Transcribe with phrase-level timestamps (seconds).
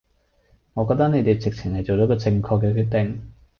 [0.73, 3.33] 我覺得你哋直情係做咗個正確嘅決定